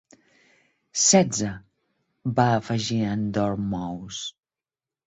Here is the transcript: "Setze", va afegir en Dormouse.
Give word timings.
"Setze", 1.01 1.51
va 2.41 2.47
afegir 2.57 3.01
en 3.13 3.31
Dormouse. 3.39 4.31